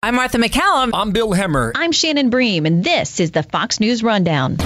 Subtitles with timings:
[0.00, 0.90] I'm Martha MacCallum.
[0.94, 1.72] I'm Bill Hemmer.
[1.74, 4.56] I'm Shannon Bream, and this is the Fox News Rundown.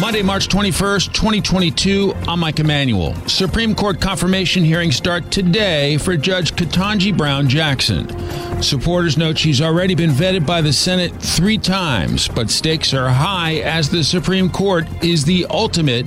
[0.00, 2.14] Monday, March 21st, 2022.
[2.26, 3.14] I'm Mike Emanuel.
[3.26, 8.08] Supreme Court confirmation hearings start today for Judge Ketanji Brown Jackson.
[8.62, 13.56] Supporters note she's already been vetted by the Senate three times, but stakes are high
[13.56, 16.06] as the Supreme Court is the ultimate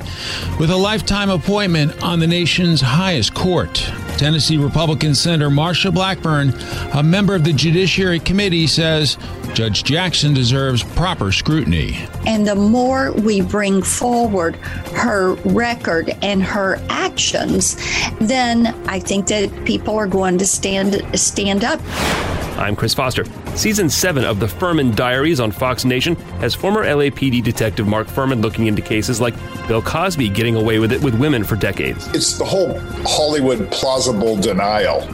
[0.60, 3.88] with a lifetime appointment on the nation's highest court.
[4.22, 6.54] Tennessee Republican Senator Marsha Blackburn,
[6.94, 9.18] a member of the Judiciary Committee, says
[9.56, 11.98] Judge Jackson deserves proper scrutiny.
[12.28, 14.58] And the more we bring forward
[14.94, 17.78] her record and her actions,
[18.20, 21.82] then I think that people are going to stand stand up.
[22.60, 23.26] I'm Chris Foster.
[23.56, 28.42] Season 7 of The Fuhrman Diaries on Fox Nation has former LAPD detective Mark Fuhrman
[28.42, 29.36] looking into cases like
[29.68, 32.08] Bill Cosby getting away with it with women for decades.
[32.08, 35.08] It's the whole Hollywood plausible denial.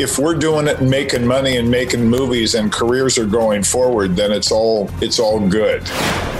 [0.00, 4.16] If we're doing it and making money and making movies and careers are going forward,
[4.16, 5.88] then it's all it's all good.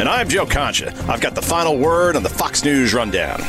[0.00, 0.92] And I'm Joe Concha.
[1.08, 3.40] I've got the final word on the Fox News rundown.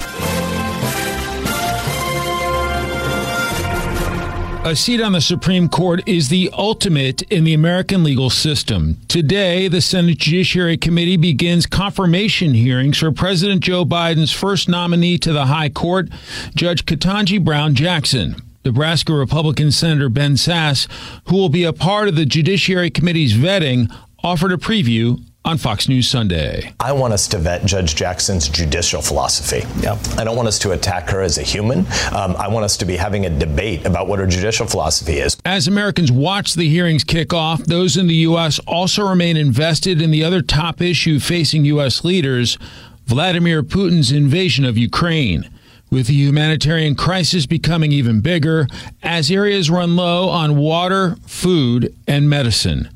[4.67, 8.97] A seat on the Supreme Court is the ultimate in the American legal system.
[9.07, 15.31] Today, the Senate Judiciary Committee begins confirmation hearings for President Joe Biden's first nominee to
[15.31, 16.09] the High Court,
[16.53, 18.35] Judge Ketanji Brown Jackson.
[18.65, 20.89] Nebraska Republican Senator Ben Sasse,
[21.29, 23.89] who will be a part of the Judiciary Committee's vetting,
[24.21, 26.73] offered a preview on Fox News Sunday.
[26.77, 29.65] I want us to vet Judge Jackson's judicial philosophy.
[29.81, 29.97] Yeah.
[30.17, 31.79] I don't want us to attack her as a human.
[32.11, 35.37] Um, I want us to be having a debate about what her judicial philosophy is.
[35.45, 38.59] As Americans watch the hearings kick off, those in the U.S.
[38.67, 42.03] also remain invested in the other top issue facing U.S.
[42.03, 42.57] leaders
[43.05, 45.49] Vladimir Putin's invasion of Ukraine.
[45.89, 48.67] With the humanitarian crisis becoming even bigger
[49.01, 52.89] as areas run low on water, food, and medicine.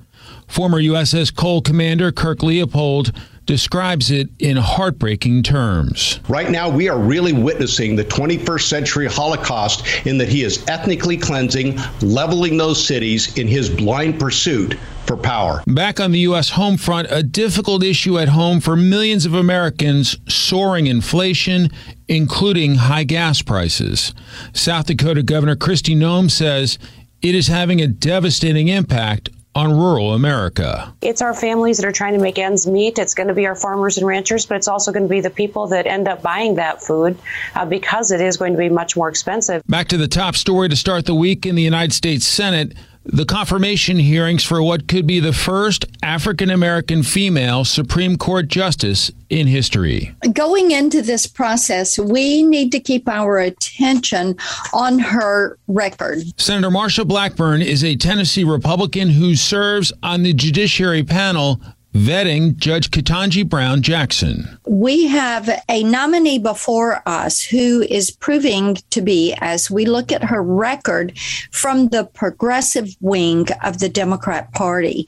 [0.52, 6.20] Former USS Cole Commander Kirk Lippold describes it in heartbreaking terms.
[6.28, 11.16] Right now, we are really witnessing the 21st century Holocaust in that he is ethnically
[11.16, 15.64] cleansing, leveling those cities in his blind pursuit for power.
[15.68, 16.50] Back on the U.S.
[16.50, 21.70] home front, a difficult issue at home for millions of Americans soaring inflation,
[22.10, 24.14] including high gas prices.
[24.52, 26.78] South Dakota Governor Kristi Noem says
[27.22, 30.94] it is having a devastating impact on rural America.
[31.02, 32.98] It's our families that are trying to make ends meet.
[32.98, 35.30] It's going to be our farmers and ranchers, but it's also going to be the
[35.30, 37.18] people that end up buying that food
[37.56, 39.62] uh, because it is going to be much more expensive.
[39.68, 42.74] Back to the top story to start the week in the United States Senate.
[43.04, 49.12] The confirmation hearings for what could be the first African American female Supreme Court justice
[49.30, 50.16] in history.
[50.34, 54.38] Going into this process, we need to keep our attention
[54.72, 56.20] on her record.
[56.40, 61.60] Senator Marsha Blackburn is a Tennessee Republican who serves on the Judiciary Panel
[61.94, 64.58] vetting Judge Ketanji Brown Jackson.
[64.66, 70.24] We have a nominee before us who is proving to be, as we look at
[70.24, 71.18] her record,
[71.52, 75.06] from the progressive wing of the Democrat Party.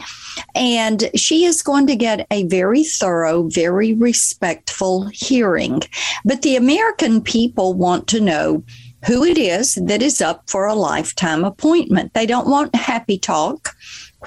[0.55, 5.81] And she is going to get a very thorough, very respectful hearing.
[6.25, 8.63] But the American people want to know
[9.05, 12.13] who it is that is up for a lifetime appointment.
[12.13, 13.75] They don't want happy talk.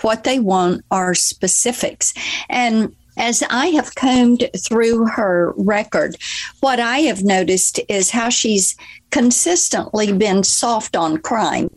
[0.03, 2.13] What they want are specifics.
[2.49, 6.17] And as I have combed through her record,
[6.61, 8.77] what I have noticed is how she's
[9.11, 11.71] consistently been soft on crime.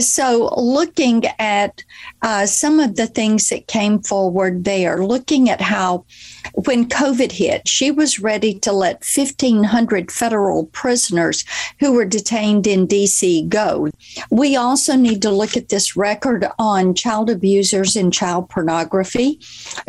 [0.00, 1.84] So, looking at
[2.22, 6.04] uh, some of the things that came forward there, looking at how
[6.52, 11.44] when COVID hit, she was ready to let 1,500 federal prisoners
[11.80, 13.88] who were detained in DC go.
[14.30, 19.40] We also need to look at this record on child abusers and child pornography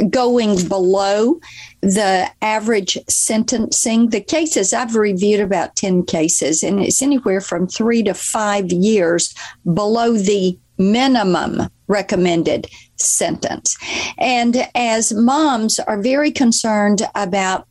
[0.09, 1.39] going below
[1.81, 4.09] the average sentencing.
[4.09, 9.33] The cases, I've reviewed about 10 cases, and it's anywhere from three to five years
[9.73, 12.67] below the minimum recommended
[12.97, 13.77] sentence.
[14.17, 17.67] And as moms are very concerned about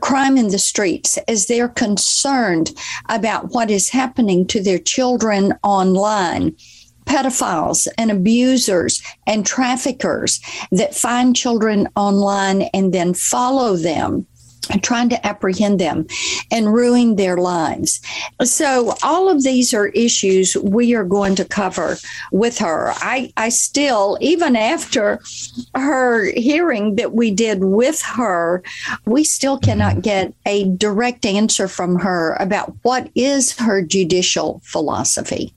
[0.00, 2.72] crime in the streets, as they're concerned
[3.08, 6.56] about what is happening to their children online,
[7.06, 10.40] pedophiles and abusers and traffickers
[10.72, 14.26] that find children online and then follow them
[14.82, 16.06] trying to apprehend them
[16.50, 18.00] and ruin their lives.
[18.42, 21.96] So, all of these are issues we are going to cover
[22.32, 22.92] with her.
[22.96, 25.20] I, I still, even after
[25.74, 28.62] her hearing that we did with her,
[29.04, 35.54] we still cannot get a direct answer from her about what is her judicial philosophy.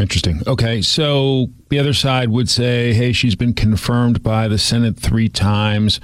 [0.00, 0.42] Interesting.
[0.46, 5.28] Okay, so the other side would say, hey, she's been confirmed by the Senate three
[5.28, 6.00] times.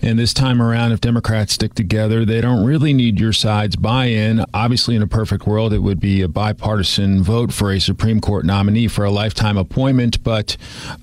[0.00, 4.06] And this time around, if Democrats stick together, they don't really need your side's buy
[4.06, 4.44] in.
[4.54, 8.44] Obviously, in a perfect world, it would be a bipartisan vote for a Supreme Court
[8.44, 10.22] nominee for a lifetime appointment.
[10.22, 10.56] But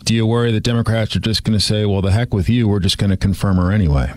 [0.06, 2.70] do you worry that Democrats are just going to say, well, the heck with you,
[2.70, 4.14] we're just going to confirm her anyway?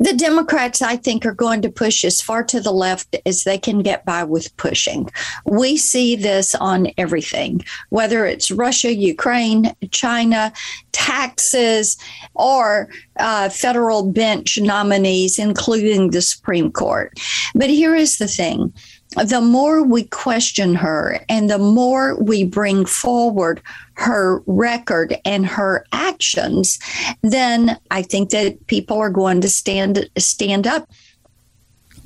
[0.00, 3.58] The Democrats, I think, are going to push as far to the left as they
[3.58, 5.10] can get by with pushing.
[5.44, 10.52] We see this on everything, whether it's Russia, Ukraine, China,
[10.92, 11.96] taxes,
[12.34, 17.12] or uh, federal bench nominees, including the Supreme Court.
[17.54, 18.72] But here is the thing
[19.14, 23.62] the more we question her and the more we bring forward
[23.94, 26.78] her record and her actions,
[27.22, 30.88] then I think that people are going to stand stand up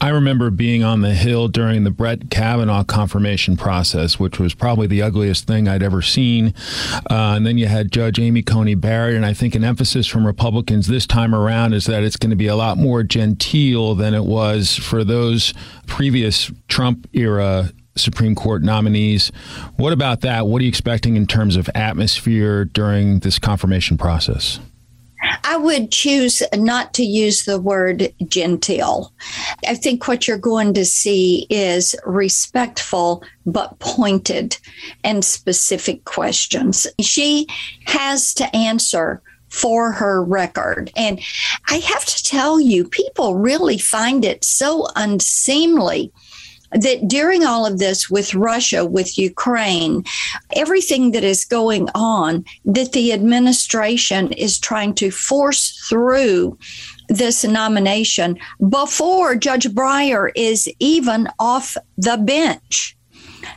[0.01, 4.87] I remember being on the Hill during the Brett Kavanaugh confirmation process, which was probably
[4.87, 6.55] the ugliest thing I'd ever seen.
[7.11, 9.17] Uh, and then you had Judge Amy Coney Barrett.
[9.17, 12.37] And I think an emphasis from Republicans this time around is that it's going to
[12.37, 15.53] be a lot more genteel than it was for those
[15.87, 19.33] previous Trump era Supreme Court nominees.
[19.77, 20.47] What about that?
[20.47, 24.61] What are you expecting in terms of atmosphere during this confirmation process?
[25.45, 29.13] I would choose not to use the word genteel.
[29.67, 34.59] I think what you're going to see is respectful but pointed
[35.05, 36.87] and specific questions.
[37.01, 37.47] She
[37.87, 40.91] has to answer for her record.
[40.97, 41.21] And
[41.69, 46.13] I have to tell you, people really find it so unseemly
[46.73, 50.05] that during all of this with Russia, with Ukraine,
[50.55, 56.59] everything that is going on, that the administration is trying to force through
[57.09, 58.39] this nomination
[58.69, 62.97] before Judge Breyer is even off the bench.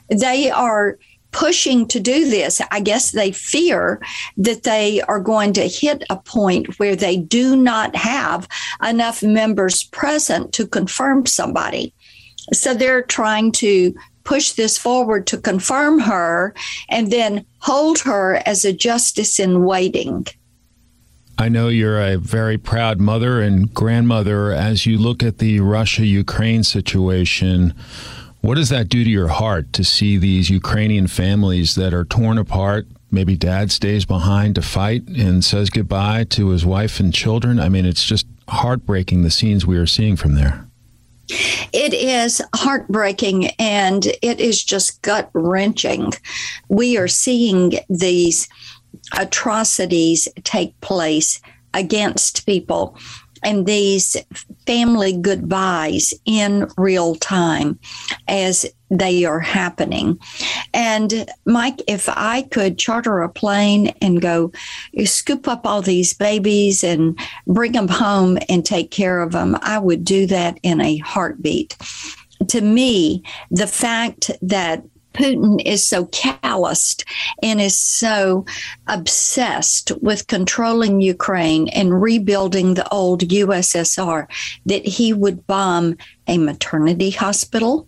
[0.10, 0.98] They are
[1.32, 2.62] pushing to do this.
[2.72, 4.02] I guess they fear
[4.38, 8.48] that they are going to hit a point where they do not have
[8.84, 11.94] enough members present to confirm somebody.
[12.54, 16.54] So they're trying to push this forward to confirm her
[16.90, 20.28] and then hold her as a justice in waiting.
[21.38, 24.52] I know you're a very proud mother and grandmother.
[24.52, 27.74] As you look at the Russia Ukraine situation,
[28.42, 32.38] what does that do to your heart to see these Ukrainian families that are torn
[32.38, 32.88] apart?
[33.10, 37.60] Maybe dad stays behind to fight and says goodbye to his wife and children.
[37.60, 40.68] I mean, it's just heartbreaking the scenes we are seeing from there.
[41.74, 46.14] It is heartbreaking and it is just gut wrenching.
[46.70, 48.50] We are seeing these
[49.18, 51.42] atrocities take place
[51.74, 52.98] against people
[53.44, 54.18] and these
[54.66, 57.80] family goodbyes in real time
[58.28, 60.20] as they are happening.
[60.74, 64.52] And Mike, if I could charter a plane and go
[65.06, 69.80] scoop up all these babies and bring them home and take care of them, I
[69.80, 71.78] would do that in a heartbeat.
[72.50, 77.06] To me, the fact that Putin is so calloused
[77.44, 78.46] and is so
[78.88, 84.28] obsessed with controlling Ukraine and rebuilding the old USSR
[84.66, 87.88] that he would bomb a maternity hospital.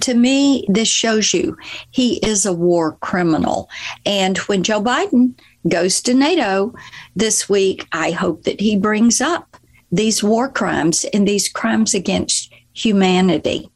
[0.00, 1.56] To me, this shows you
[1.90, 3.68] he is a war criminal.
[4.04, 5.38] And when Joe Biden
[5.68, 6.74] goes to NATO
[7.14, 9.56] this week, I hope that he brings up
[9.90, 13.70] these war crimes and these crimes against humanity.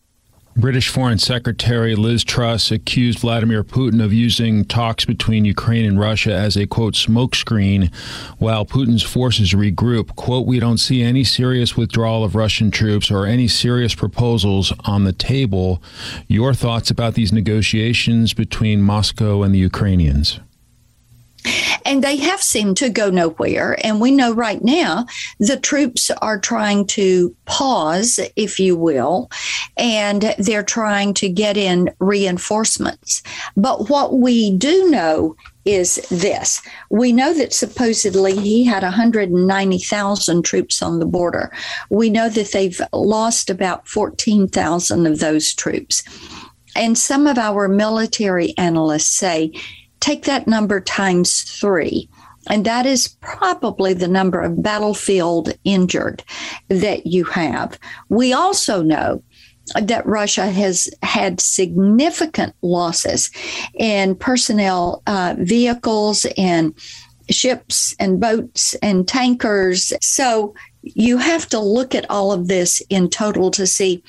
[0.55, 6.35] British Foreign Secretary Liz Truss accused Vladimir Putin of using talks between Ukraine and Russia
[6.35, 7.93] as a quote smokescreen
[8.37, 10.15] while Putin's forces regroup.
[10.15, 15.05] Quote, we don't see any serious withdrawal of Russian troops or any serious proposals on
[15.05, 15.83] the table.
[16.29, 20.39] Your thoughts about these negotiations between Moscow and the Ukrainians?
[21.85, 23.77] And they have seemed to go nowhere.
[23.85, 25.07] And we know right now
[25.39, 29.31] the troops are trying to pause, if you will,
[29.77, 33.23] and they're trying to get in reinforcements.
[33.57, 40.83] But what we do know is this we know that supposedly he had 190,000 troops
[40.83, 41.53] on the border.
[41.91, 46.03] We know that they've lost about 14,000 of those troops.
[46.75, 49.53] And some of our military analysts say
[50.03, 52.09] take that number times three.
[52.51, 56.25] And that is probably the number of battlefield injured
[56.69, 57.79] that you have.
[58.09, 59.23] We also know
[59.81, 63.31] that Russia has had significant losses
[63.75, 66.75] in personnel, uh, vehicles, and
[67.31, 69.93] ships and boats and tankers.
[70.01, 74.03] So you have to look at all of this in total to see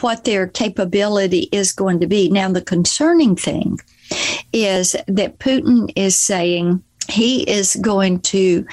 [0.00, 2.30] what their capability is going to be.
[2.30, 3.78] Now, the concerning thing
[4.52, 8.66] is that Putin is saying he is going to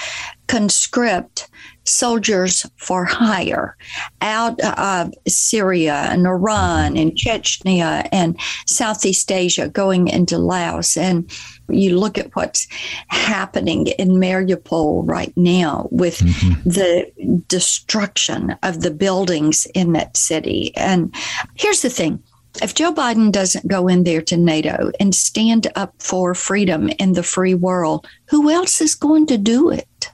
[0.47, 1.49] conscript
[1.85, 3.75] soldiers for hire
[4.21, 10.95] out of Syria and Iran and Chechnya and Southeast Asia going into Laos.
[10.95, 11.29] And
[11.69, 12.67] you look at what's
[13.07, 16.69] happening in Mariupol right now with mm-hmm.
[16.69, 20.75] the destruction of the buildings in that city.
[20.77, 21.13] And
[21.55, 22.21] here's the thing
[22.61, 27.13] if Joe Biden doesn't go in there to NATO and stand up for freedom in
[27.13, 30.11] the free world, who else is going to do it?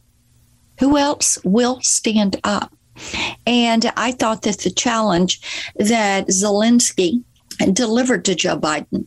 [0.80, 2.74] Who else will stand up?
[3.46, 5.42] And I thought that the challenge
[5.76, 7.24] that Zelensky
[7.74, 9.06] delivered to Joe Biden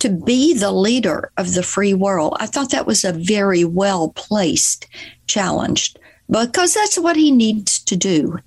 [0.00, 4.10] to be the leader of the free world, I thought that was a very well
[4.10, 4.86] placed
[5.26, 5.94] challenge
[6.28, 8.38] because that's what he needs to do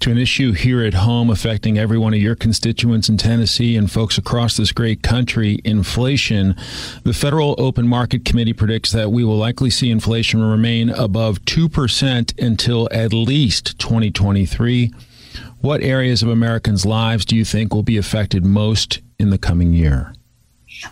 [0.00, 3.90] to an issue here at home affecting every one of your constituents in Tennessee and
[3.90, 6.56] folks across this great country inflation.
[7.04, 12.42] The Federal Open Market Committee predicts that we will likely see inflation remain above 2%
[12.44, 14.92] until at least 2023.
[15.60, 19.72] What areas of Americans' lives do you think will be affected most in the coming
[19.72, 20.12] year?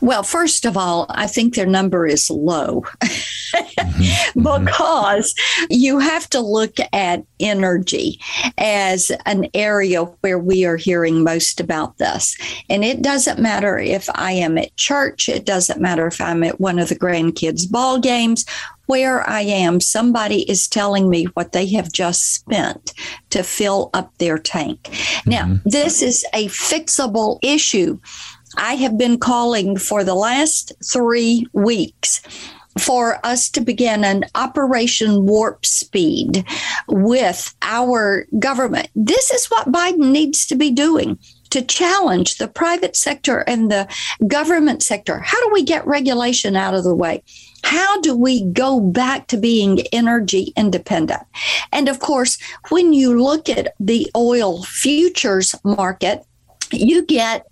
[0.00, 4.64] Well, first of all, I think their number is low mm-hmm.
[4.64, 5.34] because
[5.70, 8.20] you have to look at energy
[8.58, 12.36] as an area where we are hearing most about this.
[12.68, 16.60] And it doesn't matter if I am at church, it doesn't matter if I'm at
[16.60, 18.44] one of the grandkids' ball games.
[18.86, 22.92] Where I am, somebody is telling me what they have just spent
[23.30, 24.82] to fill up their tank.
[24.82, 25.30] Mm-hmm.
[25.30, 27.98] Now, this is a fixable issue
[28.56, 32.22] I have been calling for the last three weeks
[32.78, 36.44] for us to begin an Operation Warp Speed
[36.88, 38.88] with our government.
[38.94, 41.18] This is what Biden needs to be doing
[41.50, 43.86] to challenge the private sector and the
[44.26, 45.18] government sector.
[45.18, 47.22] How do we get regulation out of the way?
[47.62, 51.20] How do we go back to being energy independent?
[51.70, 52.38] And of course,
[52.70, 56.24] when you look at the oil futures market,
[56.72, 57.46] you get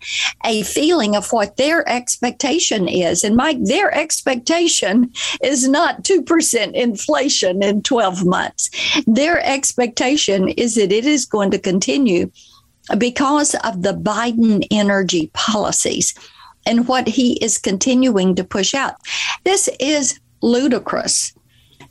[0.45, 3.25] a feeling of what their expectation is.
[3.25, 5.13] And Mike, their expectation
[5.43, 8.71] is not 2% inflation in 12 months.
[9.07, 12.31] Their expectation is that it is going to continue
[12.99, 16.15] because of the Biden energy policies
[16.67, 18.95] and what he is continuing to push out.
[19.45, 21.33] This is ludicrous.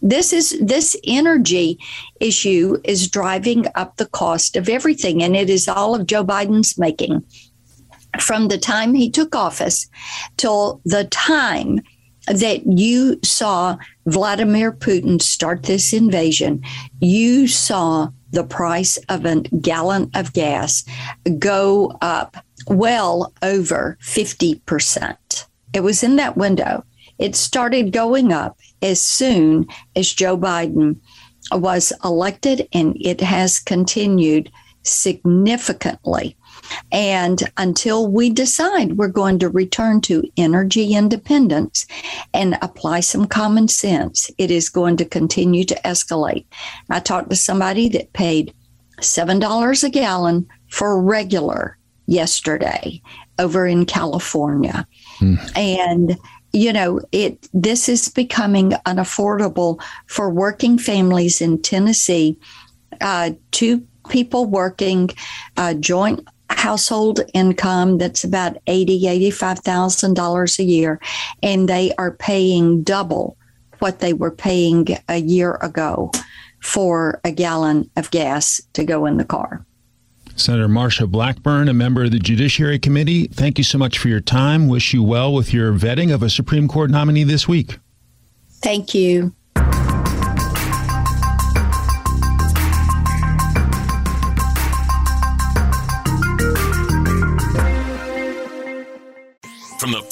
[0.01, 1.77] This is this energy
[2.19, 6.77] issue is driving up the cost of everything, and it is all of Joe Biden's
[6.77, 7.23] making.
[8.19, 9.87] From the time he took office
[10.37, 11.81] till the time
[12.27, 16.63] that you saw Vladimir Putin start this invasion,
[16.99, 20.85] you saw the price of a gallon of gas
[21.39, 22.37] go up
[22.67, 25.47] well over 50%.
[25.73, 26.83] It was in that window.
[27.19, 30.97] It started going up as soon as Joe Biden
[31.51, 34.51] was elected, and it has continued
[34.83, 36.35] significantly.
[36.91, 41.85] And until we decide we're going to return to energy independence
[42.33, 46.45] and apply some common sense, it is going to continue to escalate.
[46.89, 48.53] I talked to somebody that paid
[49.01, 53.01] $7 a gallon for regular yesterday
[53.37, 54.85] over in California.
[55.17, 55.35] Hmm.
[55.55, 56.17] And
[56.53, 62.37] you know it this is becoming unaffordable for working families in tennessee.
[63.01, 65.09] Uh, two people working
[65.57, 70.99] uh, joint household income that's about eighty eighty five thousand dollars a year
[71.43, 73.37] and they are paying double
[73.77, 76.11] what they were paying a year ago
[76.59, 79.65] for a gallon of gas to go in the car
[80.39, 84.21] Senator Marsha Blackburn, a member of the Judiciary Committee, thank you so much for your
[84.21, 84.67] time.
[84.67, 87.79] Wish you well with your vetting of a Supreme Court nominee this week.
[88.61, 89.33] Thank you.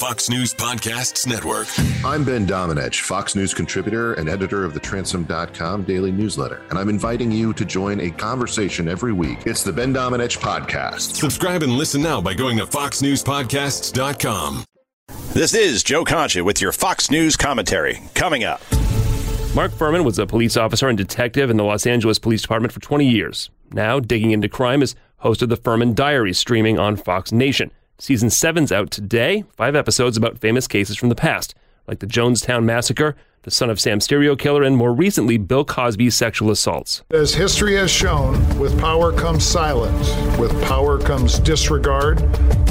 [0.08, 1.68] Fox News Podcasts Network.
[2.02, 6.88] I'm Ben Domenech, Fox News contributor and editor of the Transom.com daily newsletter, and I'm
[6.88, 9.40] inviting you to join a conversation every week.
[9.44, 11.16] It's the Ben Domenech Podcast.
[11.16, 14.64] Subscribe and listen now by going to FoxNewsPodcasts.com.
[15.34, 18.00] This is Joe Concha with your Fox News commentary.
[18.14, 18.62] Coming up.
[19.54, 22.80] Mark Fuhrman was a police officer and detective in the Los Angeles Police Department for
[22.80, 23.50] 20 years.
[23.72, 27.70] Now, digging into crime is host of the Fuhrman Diaries, streaming on Fox Nation.
[28.00, 31.56] Season 7's out today, five episodes about famous cases from the past,
[31.88, 36.14] like the Jonestown Massacre, the son of Sam serial killer, and more recently, Bill Cosby's
[36.14, 37.02] sexual assaults.
[37.10, 42.20] As history has shown, with power comes silence, with power comes disregard,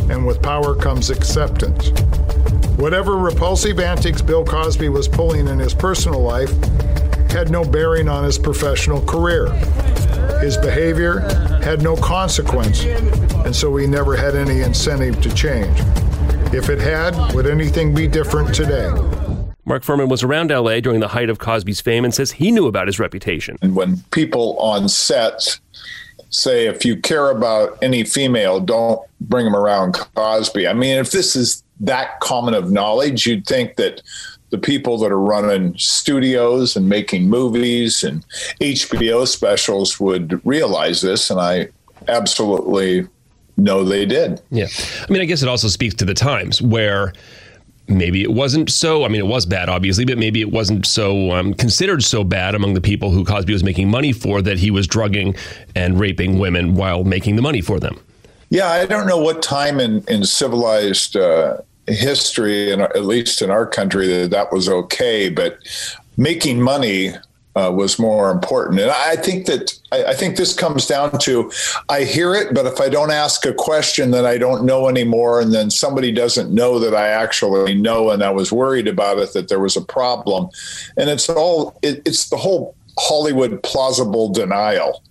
[0.09, 1.89] and with power comes acceptance.
[2.79, 6.51] Whatever repulsive antics Bill Cosby was pulling in his personal life
[7.29, 9.47] had no bearing on his professional career.
[10.41, 11.19] His behavior
[11.63, 15.79] had no consequence, and so he never had any incentive to change.
[16.53, 18.89] If it had, would anything be different today?
[19.65, 22.67] Mark Fuhrman was around LA during the height of Cosby's fame and says he knew
[22.67, 23.57] about his reputation.
[23.61, 25.59] And when people on set
[26.29, 30.67] say, if you care about any female, don't bring them around Cosby.
[30.67, 34.01] I mean, if this is that common of knowledge, you'd think that
[34.49, 38.25] the people that are running studios and making movies and
[38.61, 41.69] HBO specials would realize this, and I
[42.07, 43.07] absolutely
[43.57, 44.41] know they did.
[44.51, 44.67] Yeah.
[45.07, 47.13] I mean, I guess it also speaks to the times where
[47.89, 51.31] maybe it wasn't so i mean it was bad obviously but maybe it wasn't so
[51.31, 54.69] um, considered so bad among the people who cosby was making money for that he
[54.69, 55.33] was drugging
[55.73, 57.97] and raping women while making the money for them
[58.49, 63.49] yeah i don't know what time in, in civilized uh, history and at least in
[63.49, 65.57] our country that that was okay but
[66.17, 67.13] making money
[67.57, 68.79] uh, was more important.
[68.79, 71.51] And I think that I, I, think this comes down to
[71.89, 75.41] I hear it, but if I don't ask a question that I don't know anymore,
[75.41, 79.33] and then somebody doesn't know that I actually know, and I was worried about it
[79.33, 80.49] that there was a problem,
[80.97, 85.01] and it's all it, it's the whole Hollywood plausible denial.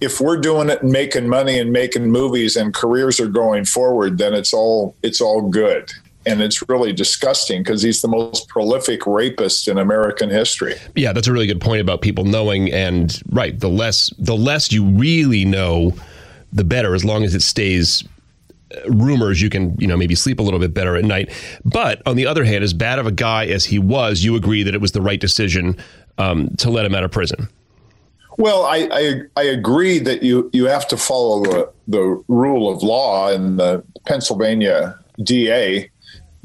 [0.00, 4.16] If we're doing it and making money and making movies and careers are going forward,
[4.16, 5.92] then it's all it's all good
[6.26, 10.74] and it's really disgusting because he's the most prolific rapist in American history.
[10.94, 14.72] Yeah, that's a really good point about people knowing and right, the less the less
[14.72, 15.94] you really know,
[16.52, 18.04] the better as long as it stays
[18.74, 21.30] uh, rumors you can you know maybe sleep a little bit better at night
[21.64, 24.62] but on the other hand as bad of a guy as he was you agree
[24.62, 25.76] that it was the right decision
[26.18, 27.48] um, to let him out of prison
[28.38, 32.82] well, I, I, I agree that you you have to follow the the rule of
[32.82, 35.90] law, and the Pennsylvania DA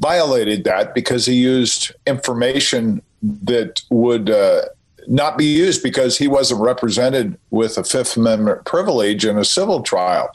[0.00, 4.62] violated that because he used information that would uh,
[5.06, 9.82] not be used because he wasn't represented with a Fifth Amendment privilege in a civil
[9.82, 10.30] trial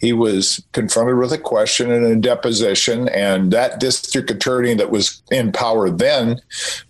[0.00, 5.22] he was confronted with a question in a deposition, and that district attorney that was
[5.30, 6.40] in power then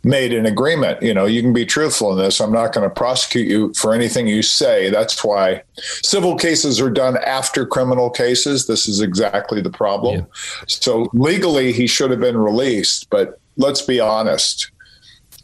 [0.05, 1.03] made an agreement.
[1.03, 2.40] You know, you can be truthful in this.
[2.40, 4.90] I'm not going to prosecute you for anything you say.
[4.90, 5.62] That's why
[6.05, 8.68] civil cases are done after criminal cases.
[8.68, 10.20] This is exactly the problem.
[10.20, 10.25] Yeah.
[10.68, 14.70] So legally, he should have been released, but let's be honest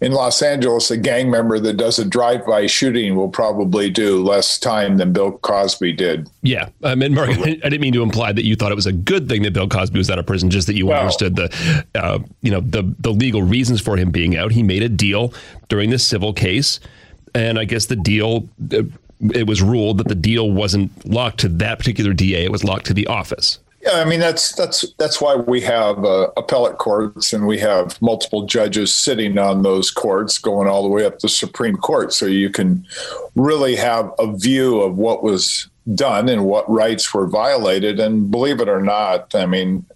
[0.01, 4.59] in Los Angeles, a gang member that does a drive-by shooting will probably do less
[4.59, 6.29] time than Bill Cosby did.
[6.43, 8.93] Yeah, I mean, Mark, I didn't mean to imply that you thought it was a
[8.93, 11.85] good thing that Bill Cosby was out of prison, just that you well, understood the,
[11.95, 14.53] uh, you know, the the legal reasons for him being out.
[14.53, 15.33] He made a deal
[15.69, 16.79] during this civil case,
[17.35, 18.49] and I guess the deal.
[18.73, 18.83] Uh,
[19.33, 22.85] it was ruled that the deal wasn't locked to that particular DA; it was locked
[22.87, 23.59] to the office.
[23.87, 28.01] Yeah, I mean that's that's that's why we have uh, appellate courts and we have
[28.03, 32.27] multiple judges sitting on those courts, going all the way up to Supreme Court, so
[32.27, 32.85] you can
[33.37, 38.01] really have a view of what was done and what rights were violated.
[38.01, 39.87] And believe it or not, I mean,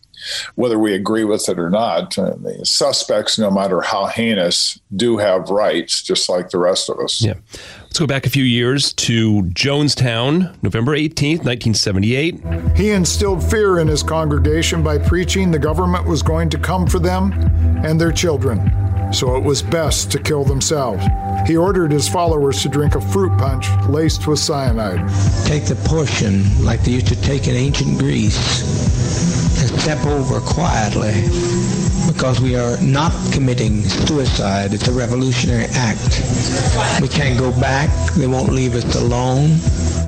[0.54, 5.18] whether we agree with it or not, uh, the suspects, no matter how heinous, do
[5.18, 7.22] have rights, just like the rest of us.
[7.22, 7.34] Yeah.
[7.82, 12.76] Let's go back a few years to Jonestown, November 18th, 1978.
[12.76, 17.00] He instilled fear in his congregation by preaching the government was going to come for
[17.00, 17.32] them
[17.84, 18.70] and their children,
[19.12, 21.04] so it was best to kill themselves.
[21.48, 25.00] He ordered his followers to drink a fruit punch laced with cyanide.
[25.46, 29.39] Take the portion like they used to take in ancient Greece and
[29.80, 31.22] step over quietly
[32.12, 34.74] because we are not committing suicide.
[34.74, 36.20] It's a revolutionary act.
[37.00, 37.88] We can't go back.
[38.12, 39.56] They won't leave us alone.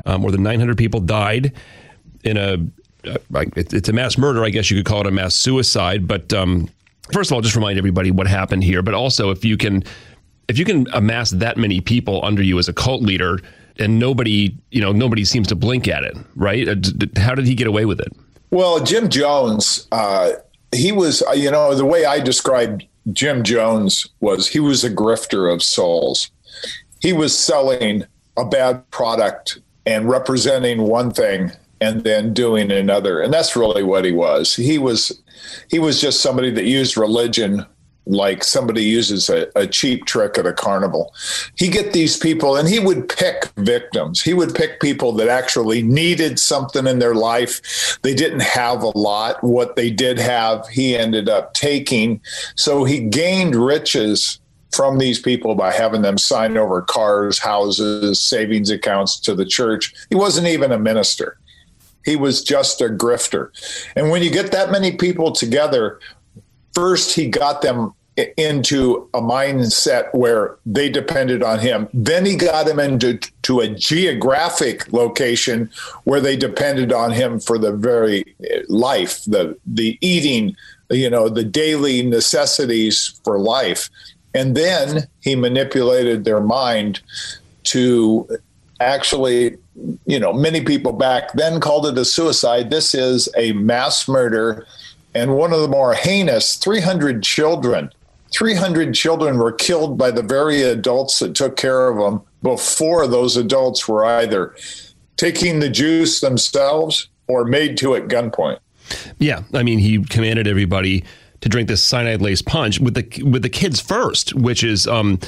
[0.05, 1.53] Uh, more than 900 people died
[2.23, 2.59] in a.
[3.05, 4.45] Uh, it's a mass murder.
[4.45, 6.07] I guess you could call it a mass suicide.
[6.07, 6.69] But um,
[7.11, 8.83] first of all, just remind everybody what happened here.
[8.83, 9.83] But also, if you can,
[10.49, 13.41] if you can amass that many people under you as a cult leader,
[13.79, 16.69] and nobody, you know, nobody seems to blink at it, right?
[16.69, 16.75] Uh,
[17.17, 18.13] how did he get away with it?
[18.53, 20.33] Well, Jim Jones uh,
[20.73, 24.91] he was, uh, you know, the way I described Jim Jones was he was a
[24.91, 26.31] grifter of souls.
[27.01, 28.05] He was selling
[28.37, 33.21] a bad product and representing one thing and then doing another.
[33.21, 34.55] And that's really what he was.
[34.55, 35.21] He was
[35.69, 37.67] he was just somebody that used religion
[38.07, 41.15] like somebody uses a, a, cheap trick at a carnival.
[41.57, 44.21] He get these people and he would pick victims.
[44.21, 47.99] He would pick people that actually needed something in their life.
[48.03, 49.43] They didn't have a lot.
[49.45, 52.21] What they did have, he ended up taking.
[52.57, 54.41] So he gained riches
[54.73, 59.95] from these people by having them sign over cars, houses, savings accounts to the church.
[60.09, 61.39] He wasn't even a minister.
[62.05, 63.51] He was just a grifter.
[63.95, 66.01] And when you get that many people together,
[66.75, 67.93] first he got them
[68.37, 71.89] into a mindset where they depended on him.
[71.95, 75.71] Then he got them into to a geographic location
[76.05, 80.55] where they depended on him for the very eh, life, the the eating,
[80.91, 83.89] you know, the daily necessities for life.
[84.35, 87.01] And then he manipulated their mind
[87.65, 88.29] to
[88.81, 89.57] actually,
[90.07, 92.71] you know, many people back then called it a suicide.
[92.71, 94.67] This is a mass murder
[95.15, 97.91] and one of the more heinous 300 children
[98.33, 103.37] 300 children were killed by the very adults that took care of them before those
[103.37, 104.55] adults were either
[105.17, 108.59] taking the juice themselves or made to at gunpoint
[109.19, 111.05] yeah i mean he commanded everybody
[111.41, 115.19] to drink this cyanide laced punch with the with the kids first which is um,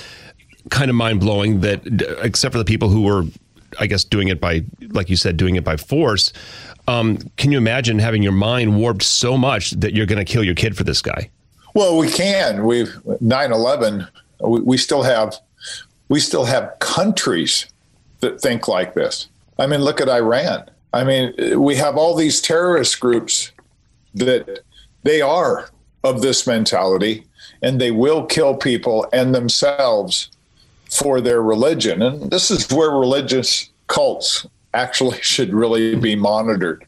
[0.71, 1.81] kind of mind blowing that
[2.23, 3.25] except for the people who were
[3.79, 6.33] I guess doing it by, like you said, doing it by force.
[6.87, 10.45] Um, can you imagine having your mind warped so much that you're going to kill
[10.45, 11.31] your kid for this guy?
[11.75, 12.65] Well, we can.
[12.65, 12.93] We've
[13.23, 14.09] 9/11.
[14.41, 15.35] We, we still have
[16.09, 17.67] we still have countries
[18.21, 19.29] that think like this.
[19.59, 20.71] I mean, look at Iran.
[20.93, 23.51] I mean, we have all these terrorist groups
[24.15, 24.61] that
[25.03, 25.71] they are
[26.05, 27.27] of this mentality
[27.63, 30.31] and they will kill people and themselves
[30.89, 32.03] for their religion.
[32.03, 36.85] And this is where religious cults actually should really be monitored.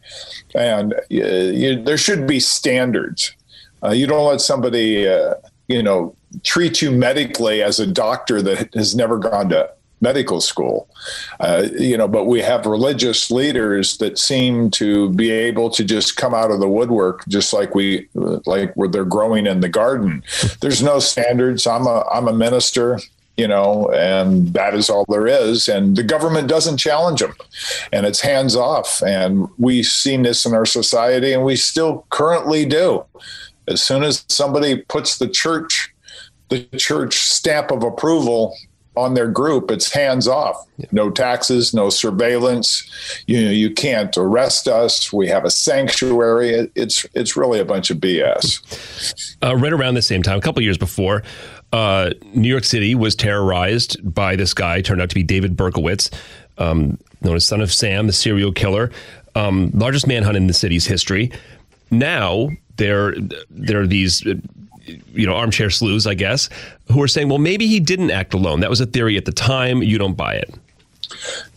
[0.54, 3.34] And uh, you, there should be standards.
[3.82, 5.34] Uh, you don't let somebody, uh,
[5.68, 9.70] you know, treat you medically as a doctor that has never gone to
[10.00, 10.88] medical school.
[11.40, 16.16] Uh, you know, but we have religious leaders that seem to be able to just
[16.16, 18.08] come out of the woodwork, just like we,
[18.44, 20.22] like where they're growing in the garden.
[20.60, 21.66] There's no standards.
[21.66, 22.98] I'm a, I'm a minister
[23.36, 25.68] you know, and that is all there is.
[25.68, 27.34] And the government doesn't challenge them,
[27.92, 29.02] and it's hands off.
[29.02, 33.04] And we've seen this in our society, and we still currently do.
[33.68, 35.92] As soon as somebody puts the church,
[36.48, 38.56] the church stamp of approval
[38.96, 40.66] on their group, it's hands off.
[40.90, 42.90] No taxes, no surveillance.
[43.26, 45.12] You know, you can't arrest us.
[45.12, 46.70] We have a sanctuary.
[46.74, 49.36] It's it's really a bunch of BS.
[49.42, 51.22] Uh, right around the same time, a couple years before,
[51.72, 56.10] uh, New York City was terrorized by this guy, turned out to be David Berkowitz,
[56.58, 58.90] um, known as Son of Sam, the serial killer,
[59.34, 61.30] um, largest manhunt in the city's history.
[61.90, 63.14] Now there,
[63.50, 66.48] there are these, you know, armchair sleuths, I guess,
[66.90, 68.60] who are saying, well, maybe he didn't act alone.
[68.60, 69.82] That was a theory at the time.
[69.82, 70.54] You don't buy it.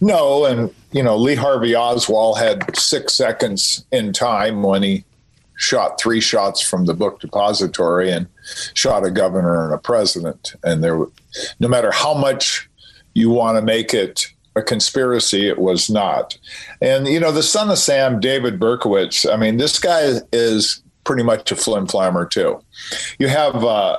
[0.01, 5.03] No, and you know, Lee Harvey Oswald had six seconds in time when he
[5.59, 8.27] shot three shots from the book depository and
[8.73, 10.55] shot a governor and a president.
[10.63, 11.05] And there,
[11.59, 12.67] no matter how much
[13.13, 16.37] you want to make it a conspiracy, it was not.
[16.81, 19.31] And you know, the son of Sam, David Berkowitz.
[19.31, 22.63] I mean, this guy is pretty much a flim flammer too.
[23.19, 23.97] You have uh,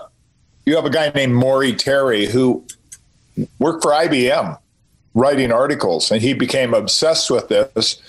[0.65, 2.65] you have a guy named Maury Terry who
[3.59, 4.59] worked for IBM
[5.13, 8.01] writing articles, and he became obsessed with this.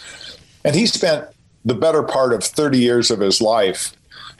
[0.63, 1.27] And he spent
[1.65, 3.93] the better part of 30 years of his life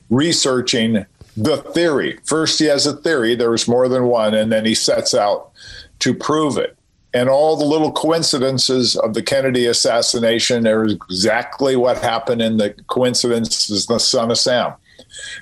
[0.10, 1.06] researching
[1.38, 2.20] the theory.
[2.26, 5.52] First, he has a theory, there was more than one, and then he sets out
[6.00, 6.78] to prove it.
[7.14, 12.72] And all the little coincidences of the Kennedy assassination are exactly what happened in the
[12.88, 14.74] coincidences, the son of Sam.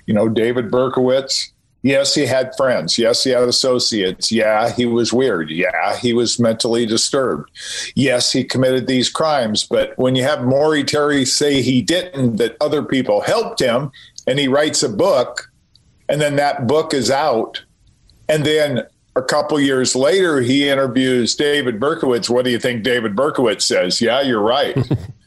[0.05, 2.97] You know, David Berkowitz, Yes, he had friends.
[2.97, 4.31] Yes, he had associates.
[4.31, 5.49] Yeah, he was weird.
[5.49, 7.49] Yeah, he was mentally disturbed.
[7.95, 9.63] Yes, he committed these crimes.
[9.63, 13.91] But when you have Maury Terry say he didn't, that other people helped him,
[14.27, 15.49] and he writes a book,
[16.09, 17.63] and then that book is out,
[18.27, 18.83] and then
[19.15, 22.29] a couple years later he interviews David Berkowitz.
[22.29, 24.01] What do you think David Berkowitz says?
[24.01, 24.75] Yeah, you're right.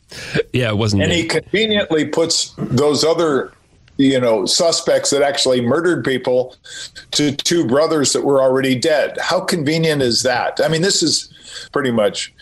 [0.53, 1.03] yeah, it wasn't.
[1.03, 1.23] And me.
[1.23, 3.53] he conveniently puts those other
[3.97, 6.57] you know suspects that actually murdered people
[7.13, 9.19] to two brothers that were already dead.
[9.21, 10.61] How convenient is that?
[10.63, 11.33] I mean this is
[11.73, 12.33] pretty much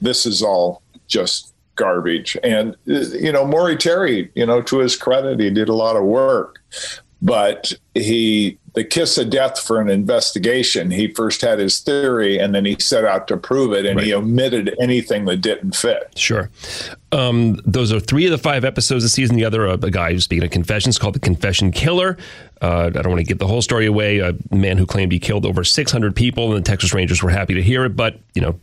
[0.00, 2.36] this is all just garbage.
[2.42, 6.02] And, you know, Maury Terry, you know, to his credit, he did a lot of
[6.04, 6.60] work,
[7.26, 12.54] but he, the kiss of death for an investigation, he first had his theory and
[12.54, 14.06] then he set out to prove it and right.
[14.06, 16.16] he omitted anything that didn't fit.
[16.16, 16.50] Sure.
[17.10, 19.34] Um, those are three of the five episodes this season.
[19.34, 22.16] The other, uh, a guy who's speaking of confessions called The Confession Killer.
[22.62, 24.20] Uh, I don't want to give the whole story away.
[24.20, 27.54] A man who claimed he killed over 600 people, and the Texas Rangers were happy
[27.54, 27.96] to hear it.
[27.96, 28.60] But, you know,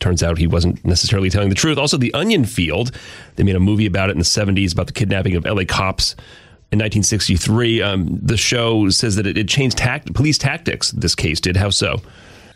[0.00, 1.78] turns out he wasn't necessarily telling the truth.
[1.78, 2.90] Also, The Onion Field,
[3.36, 6.16] they made a movie about it in the 70s about the kidnapping of LA cops
[6.76, 7.82] in 1963.
[7.82, 11.56] Um, the show says that it, it changed tact- police tactics, this case did.
[11.56, 12.00] How so?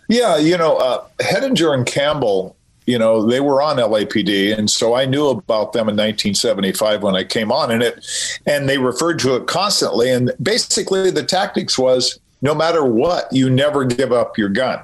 [0.09, 2.57] Yeah, you know, uh, Hettinger and Campbell,
[2.87, 7.15] you know, they were on LAPD, and so I knew about them in 1975 when
[7.15, 8.05] I came on, and it,
[8.47, 10.11] and they referred to it constantly.
[10.11, 14.83] And basically, the tactics was no matter what, you never give up your gun.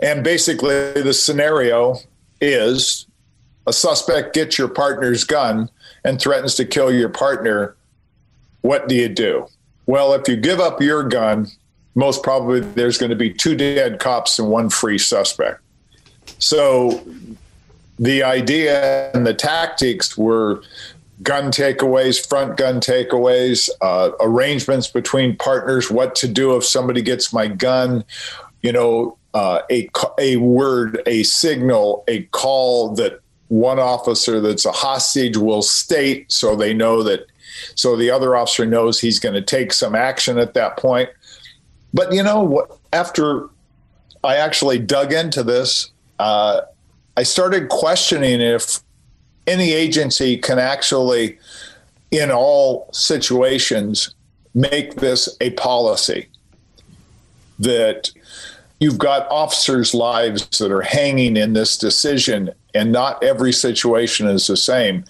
[0.00, 1.96] And basically, the scenario
[2.40, 3.06] is
[3.66, 5.70] a suspect gets your partner's gun
[6.04, 7.76] and threatens to kill your partner.
[8.62, 9.46] What do you do?
[9.86, 11.48] Well, if you give up your gun,
[11.94, 15.60] most probably there's going to be two dead cops and one free suspect.
[16.38, 17.02] So
[17.98, 20.62] the idea and the tactics were
[21.22, 27.32] gun takeaways, front gun takeaways, uh, arrangements between partners, what to do if somebody gets
[27.32, 28.04] my gun,
[28.62, 34.72] you know, uh, a a word, a signal, a call that one officer that's a
[34.72, 37.26] hostage will state, so they know that,
[37.74, 41.08] so the other officer knows he's going to take some action at that point.
[41.94, 42.78] But you know what?
[42.92, 43.48] After
[44.24, 46.62] I actually dug into this, uh,
[47.16, 48.80] I started questioning if
[49.46, 51.38] any agency can actually,
[52.10, 54.14] in all situations,
[54.54, 56.28] make this a policy
[57.58, 58.10] that
[58.80, 64.46] you've got officers' lives that are hanging in this decision, and not every situation is
[64.46, 65.04] the same.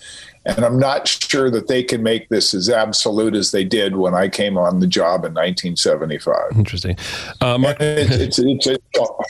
[0.46, 4.14] And I'm not sure that they can make this as absolute as they did when
[4.14, 6.56] I came on the job in 1975.
[6.56, 6.96] Interesting.
[7.40, 8.78] Um, it's, it's, it's, a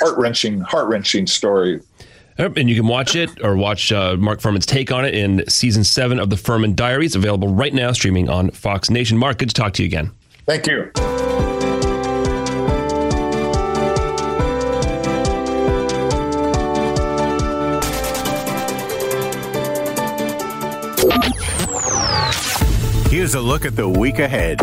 [0.01, 1.81] heart wrenching, heart wrenching story.
[2.38, 5.83] And you can watch it or watch uh, Mark Fuhrman's take on it in season
[5.83, 9.18] seven of the Fuhrman Diaries, available right now, streaming on Fox Nation.
[9.18, 10.12] Mark, good to talk to you again.
[10.47, 10.92] Thank you.
[23.18, 24.61] Here's a look at the week ahead.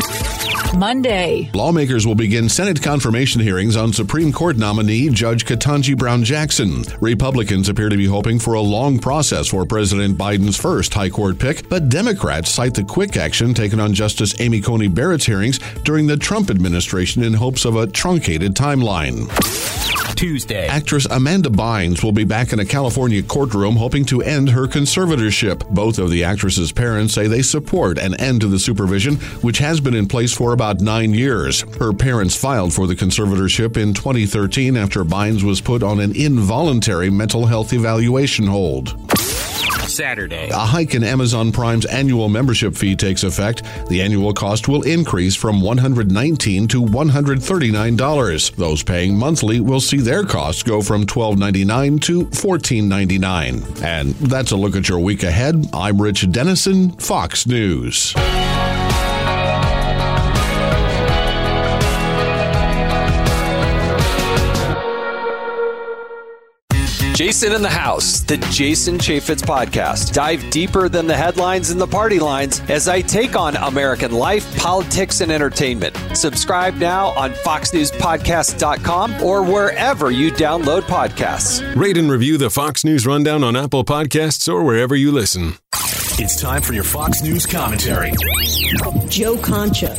[0.77, 1.51] Monday.
[1.53, 6.85] Lawmakers will begin Senate confirmation hearings on Supreme Court nominee Judge Ketanji Brown Jackson.
[7.01, 11.37] Republicans appear to be hoping for a long process for President Biden's first high court
[11.37, 16.07] pick, but Democrats cite the quick action taken on Justice Amy Coney Barrett's hearings during
[16.07, 19.29] the Trump administration in hopes of a truncated timeline.
[20.15, 20.67] Tuesday.
[20.67, 25.67] Actress Amanda Bynes will be back in a California courtroom hoping to end her conservatorship.
[25.69, 29.79] Both of the actress's parents say they support an end to the supervision, which has
[29.79, 31.61] been in place for about nine years.
[31.79, 37.09] Her parents filed for the conservatorship in 2013 after Bynes was put on an involuntary
[37.09, 39.14] mental health evaluation hold.
[39.95, 40.49] Saturday.
[40.49, 43.63] A hike in Amazon Prime's annual membership fee takes effect.
[43.87, 48.55] The annual cost will increase from 119 to $139.
[48.55, 53.83] Those paying monthly will see their costs go from $12.99 to $14.99.
[53.83, 55.65] And that's a look at your week ahead.
[55.73, 58.13] I'm Rich Dennison, Fox News.
[67.15, 70.11] Jason in the House, the Jason Chaffetz podcast.
[70.11, 74.57] Dive deeper than the headlines and the party lines as I take on American life,
[74.57, 75.95] politics, and entertainment.
[76.13, 81.63] Subscribe now on FoxNewsPodcast.com or wherever you download podcasts.
[81.77, 85.53] Rate and review the Fox News Rundown on Apple Podcasts or wherever you listen.
[86.19, 88.11] It's time for your Fox News commentary.
[89.07, 89.95] Joe Concha.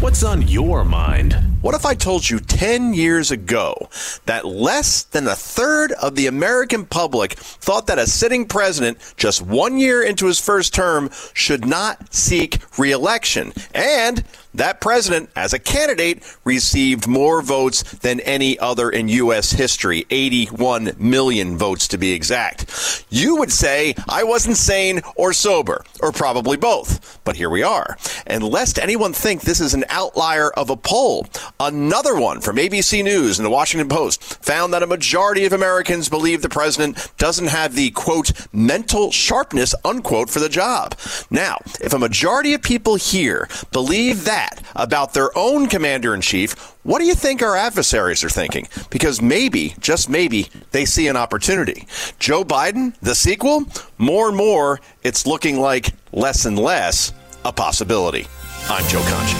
[0.00, 1.45] What's on your mind?
[1.62, 3.88] What if I told you 10 years ago
[4.26, 9.42] that less than a third of the American public thought that a sitting president, just
[9.42, 13.52] one year into his first term, should not seek reelection?
[13.74, 14.22] And
[14.56, 19.52] that president, as a candidate, received more votes than any other in U.S.
[19.52, 23.04] history 81 million votes to be exact.
[23.10, 27.20] You would say I wasn't sane or sober, or probably both.
[27.24, 27.96] But here we are.
[28.26, 31.26] And lest anyone think this is an outlier of a poll,
[31.58, 36.08] another one from ABC News and the Washington Post found that a majority of Americans
[36.08, 40.94] believe the president doesn't have the quote mental sharpness unquote for the job.
[41.30, 46.20] Now, if a majority of people here believe that, that about their own commander in
[46.20, 48.68] chief, what do you think our adversaries are thinking?
[48.90, 51.88] Because maybe, just maybe, they see an opportunity.
[52.18, 53.64] Joe Biden, the sequel,
[53.98, 57.12] more and more, it's looking like less and less
[57.44, 58.26] a possibility.
[58.68, 59.36] I'm Joe Concha.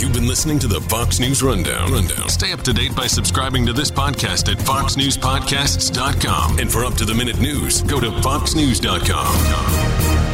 [0.00, 1.90] You've been listening to the Fox News Rundown.
[1.92, 2.28] Rundown.
[2.28, 6.58] Stay up to date by subscribing to this podcast at foxnewspodcasts.com.
[6.58, 10.33] And for up to the minute news, go to foxnews.com.